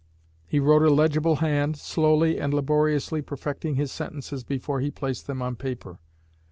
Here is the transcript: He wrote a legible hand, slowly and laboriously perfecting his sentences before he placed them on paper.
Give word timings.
He 0.47 0.59
wrote 0.59 0.81
a 0.81 0.89
legible 0.89 1.35
hand, 1.35 1.77
slowly 1.77 2.39
and 2.39 2.55
laboriously 2.55 3.21
perfecting 3.21 3.75
his 3.75 3.91
sentences 3.91 4.43
before 4.43 4.79
he 4.79 4.89
placed 4.89 5.27
them 5.27 5.43
on 5.43 5.55
paper. 5.55 5.99